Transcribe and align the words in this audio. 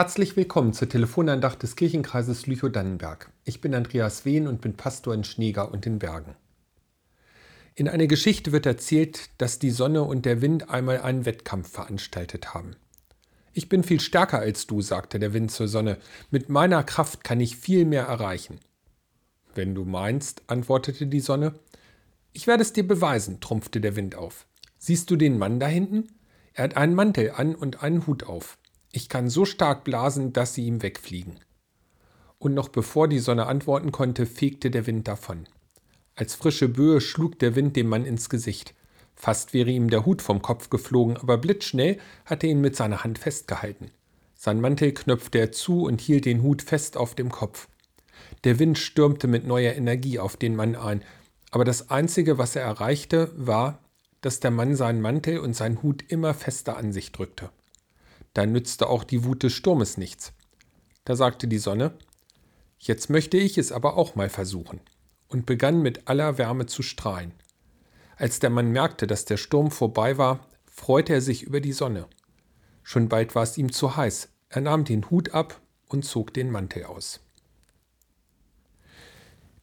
Herzlich 0.00 0.34
willkommen 0.34 0.72
zur 0.72 0.88
Telefonandacht 0.88 1.62
des 1.62 1.76
Kirchenkreises 1.76 2.46
Lüchow-Dannenberg. 2.46 3.30
Ich 3.44 3.60
bin 3.60 3.74
Andreas 3.74 4.24
Wehn 4.24 4.46
und 4.46 4.62
bin 4.62 4.72
Pastor 4.72 5.12
in 5.12 5.24
Schneeger 5.24 5.70
und 5.70 5.84
den 5.84 5.98
Bergen. 5.98 6.36
In 7.74 7.86
einer 7.86 8.06
Geschichte 8.06 8.50
wird 8.50 8.64
erzählt, 8.64 9.28
dass 9.36 9.58
die 9.58 9.70
Sonne 9.70 10.04
und 10.04 10.24
der 10.24 10.40
Wind 10.40 10.70
einmal 10.70 11.02
einen 11.02 11.26
Wettkampf 11.26 11.70
veranstaltet 11.70 12.54
haben. 12.54 12.76
Ich 13.52 13.68
bin 13.68 13.82
viel 13.82 14.00
stärker 14.00 14.38
als 14.38 14.66
du, 14.66 14.80
sagte 14.80 15.18
der 15.18 15.34
Wind 15.34 15.50
zur 15.50 15.68
Sonne. 15.68 15.98
Mit 16.30 16.48
meiner 16.48 16.82
Kraft 16.82 17.22
kann 17.22 17.38
ich 17.38 17.58
viel 17.58 17.84
mehr 17.84 18.04
erreichen. 18.04 18.58
Wenn 19.54 19.74
du 19.74 19.84
meinst, 19.84 20.44
antwortete 20.46 21.08
die 21.08 21.20
Sonne. 21.20 21.52
Ich 22.32 22.46
werde 22.46 22.62
es 22.62 22.72
dir 22.72 22.88
beweisen, 22.88 23.40
trumpfte 23.40 23.82
der 23.82 23.96
Wind 23.96 24.14
auf. 24.14 24.46
Siehst 24.78 25.10
du 25.10 25.16
den 25.16 25.36
Mann 25.36 25.60
da 25.60 25.66
hinten? 25.66 26.06
Er 26.54 26.64
hat 26.64 26.78
einen 26.78 26.94
Mantel 26.94 27.32
an 27.32 27.54
und 27.54 27.82
einen 27.82 28.06
Hut 28.06 28.24
auf. 28.24 28.56
Ich 28.92 29.08
kann 29.08 29.28
so 29.28 29.44
stark 29.44 29.84
blasen, 29.84 30.32
dass 30.32 30.54
sie 30.54 30.66
ihm 30.66 30.82
wegfliegen. 30.82 31.38
Und 32.38 32.54
noch 32.54 32.68
bevor 32.68 33.06
die 33.06 33.18
Sonne 33.20 33.46
antworten 33.46 33.92
konnte, 33.92 34.26
fegte 34.26 34.70
der 34.70 34.86
Wind 34.86 35.06
davon. 35.06 35.46
Als 36.16 36.34
frische 36.34 36.68
Böe 36.68 37.00
schlug 37.00 37.38
der 37.38 37.54
Wind 37.54 37.76
dem 37.76 37.88
Mann 37.88 38.04
ins 38.04 38.28
Gesicht. 38.28 38.74
Fast 39.14 39.54
wäre 39.54 39.70
ihm 39.70 39.90
der 39.90 40.06
Hut 40.06 40.22
vom 40.22 40.42
Kopf 40.42 40.70
geflogen, 40.70 41.16
aber 41.16 41.38
blitzschnell 41.38 41.98
hatte 42.24 42.46
ihn 42.46 42.60
mit 42.60 42.74
seiner 42.74 43.04
Hand 43.04 43.18
festgehalten. 43.18 43.90
Sein 44.34 44.60
Mantel 44.60 44.92
knöpfte 44.92 45.38
er 45.38 45.52
zu 45.52 45.84
und 45.84 46.00
hielt 46.00 46.24
den 46.24 46.42
Hut 46.42 46.62
fest 46.62 46.96
auf 46.96 47.14
dem 47.14 47.30
Kopf. 47.30 47.68
Der 48.44 48.58
Wind 48.58 48.78
stürmte 48.78 49.28
mit 49.28 49.46
neuer 49.46 49.74
Energie 49.74 50.18
auf 50.18 50.36
den 50.36 50.56
Mann 50.56 50.74
ein, 50.74 51.04
aber 51.50 51.64
das 51.64 51.90
Einzige, 51.90 52.38
was 52.38 52.56
er 52.56 52.62
erreichte, 52.62 53.30
war, 53.36 53.78
dass 54.22 54.40
der 54.40 54.50
Mann 54.50 54.76
seinen 54.76 55.00
Mantel 55.00 55.38
und 55.38 55.54
seinen 55.54 55.82
Hut 55.82 56.04
immer 56.08 56.34
fester 56.34 56.76
an 56.76 56.92
sich 56.92 57.12
drückte. 57.12 57.50
Da 58.34 58.46
nützte 58.46 58.88
auch 58.88 59.04
die 59.04 59.24
Wut 59.24 59.42
des 59.42 59.52
Sturmes 59.52 59.96
nichts. 59.96 60.32
Da 61.04 61.16
sagte 61.16 61.48
die 61.48 61.58
Sonne, 61.58 61.94
Jetzt 62.78 63.10
möchte 63.10 63.36
ich 63.36 63.58
es 63.58 63.72
aber 63.72 63.96
auch 63.98 64.14
mal 64.14 64.30
versuchen, 64.30 64.80
und 65.28 65.44
begann 65.44 65.82
mit 65.82 66.08
aller 66.08 66.38
Wärme 66.38 66.64
zu 66.64 66.82
strahlen. 66.82 67.34
Als 68.16 68.38
der 68.38 68.48
Mann 68.50 68.70
merkte, 68.70 69.06
dass 69.06 69.26
der 69.26 69.36
Sturm 69.36 69.70
vorbei 69.70 70.16
war, 70.16 70.46
freute 70.70 71.12
er 71.12 71.20
sich 71.20 71.42
über 71.42 71.60
die 71.60 71.72
Sonne. 71.72 72.06
Schon 72.82 73.08
bald 73.08 73.34
war 73.34 73.42
es 73.42 73.58
ihm 73.58 73.70
zu 73.70 73.96
heiß. 73.96 74.28
Er 74.48 74.62
nahm 74.62 74.84
den 74.84 75.10
Hut 75.10 75.34
ab 75.34 75.60
und 75.88 76.04
zog 76.04 76.32
den 76.32 76.50
Mantel 76.50 76.84
aus. 76.84 77.20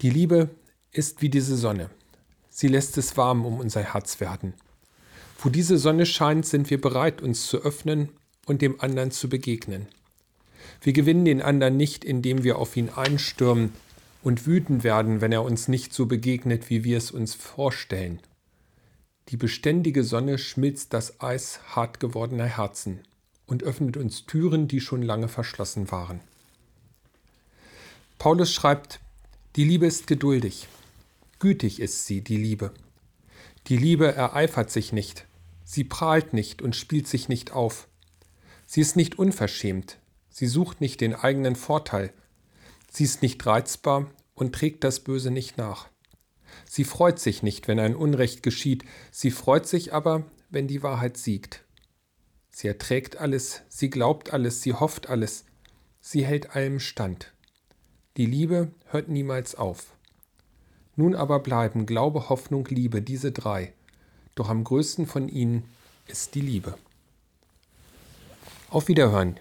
Die 0.00 0.10
Liebe 0.10 0.50
ist 0.90 1.20
wie 1.20 1.28
diese 1.28 1.56
Sonne. 1.56 1.90
Sie 2.48 2.68
lässt 2.68 2.96
es 2.96 3.16
warm 3.16 3.44
um 3.44 3.60
unser 3.60 3.82
Herz 3.82 4.20
werden. 4.20 4.54
Wo 5.38 5.50
diese 5.50 5.76
Sonne 5.76 6.06
scheint, 6.06 6.46
sind 6.46 6.70
wir 6.70 6.80
bereit, 6.80 7.20
uns 7.20 7.46
zu 7.46 7.58
öffnen 7.58 8.08
und 8.46 8.62
dem 8.62 8.80
anderen 8.80 9.10
zu 9.10 9.28
begegnen. 9.28 9.86
Wir 10.80 10.92
gewinnen 10.92 11.24
den 11.24 11.42
anderen 11.42 11.76
nicht, 11.76 12.04
indem 12.04 12.44
wir 12.44 12.58
auf 12.58 12.76
ihn 12.76 12.88
einstürmen 12.88 13.72
und 14.22 14.46
wütend 14.46 14.84
werden, 14.84 15.20
wenn 15.20 15.32
er 15.32 15.42
uns 15.42 15.68
nicht 15.68 15.92
so 15.92 16.06
begegnet, 16.06 16.70
wie 16.70 16.84
wir 16.84 16.98
es 16.98 17.10
uns 17.10 17.34
vorstellen. 17.34 18.20
Die 19.28 19.36
beständige 19.36 20.04
Sonne 20.04 20.38
schmilzt 20.38 20.92
das 20.92 21.20
Eis 21.20 21.60
hart 21.74 22.00
gewordener 22.00 22.46
Herzen 22.46 23.00
und 23.46 23.62
öffnet 23.62 23.96
uns 23.96 24.26
Türen, 24.26 24.68
die 24.68 24.80
schon 24.80 25.02
lange 25.02 25.28
verschlossen 25.28 25.90
waren. 25.90 26.20
Paulus 28.18 28.52
schreibt, 28.52 29.00
die 29.56 29.64
Liebe 29.64 29.86
ist 29.86 30.06
geduldig. 30.06 30.68
Gütig 31.38 31.80
ist 31.80 32.06
sie, 32.06 32.20
die 32.20 32.36
Liebe. 32.36 32.72
Die 33.68 33.76
Liebe 33.76 34.14
ereifert 34.14 34.70
sich 34.70 34.92
nicht, 34.92 35.26
sie 35.64 35.84
prahlt 35.84 36.32
nicht 36.32 36.62
und 36.62 36.74
spielt 36.74 37.06
sich 37.06 37.28
nicht 37.28 37.52
auf. 37.52 37.88
Sie 38.74 38.80
ist 38.80 38.96
nicht 38.96 39.18
unverschämt, 39.18 39.98
sie 40.30 40.46
sucht 40.46 40.80
nicht 40.80 41.02
den 41.02 41.14
eigenen 41.14 41.56
Vorteil, 41.56 42.10
sie 42.90 43.04
ist 43.04 43.20
nicht 43.20 43.44
reizbar 43.44 44.10
und 44.34 44.54
trägt 44.54 44.82
das 44.82 45.00
Böse 45.00 45.30
nicht 45.30 45.58
nach. 45.58 45.90
Sie 46.64 46.84
freut 46.84 47.18
sich 47.18 47.42
nicht, 47.42 47.68
wenn 47.68 47.78
ein 47.78 47.94
Unrecht 47.94 48.42
geschieht, 48.42 48.86
sie 49.10 49.30
freut 49.30 49.66
sich 49.66 49.92
aber, 49.92 50.24
wenn 50.48 50.68
die 50.68 50.82
Wahrheit 50.82 51.18
siegt. 51.18 51.66
Sie 52.50 52.66
erträgt 52.66 53.18
alles, 53.18 53.60
sie 53.68 53.90
glaubt 53.90 54.32
alles, 54.32 54.62
sie 54.62 54.72
hofft 54.72 55.10
alles, 55.10 55.44
sie 56.00 56.24
hält 56.24 56.56
allem 56.56 56.80
stand. 56.80 57.34
Die 58.16 58.24
Liebe 58.24 58.70
hört 58.86 59.10
niemals 59.10 59.54
auf. 59.54 59.94
Nun 60.96 61.14
aber 61.14 61.40
bleiben 61.40 61.84
Glaube, 61.84 62.30
Hoffnung, 62.30 62.64
Liebe, 62.70 63.02
diese 63.02 63.32
drei, 63.32 63.74
doch 64.34 64.48
am 64.48 64.64
größten 64.64 65.06
von 65.06 65.28
ihnen 65.28 65.64
ist 66.06 66.34
die 66.34 66.40
Liebe. 66.40 66.78
Auf 68.72 68.88
Wiederhören. 68.88 69.38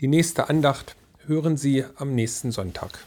Die 0.00 0.08
nächste 0.08 0.48
Andacht 0.48 0.96
hören 1.24 1.56
Sie 1.56 1.84
am 1.98 2.16
nächsten 2.16 2.50
Sonntag. 2.50 2.98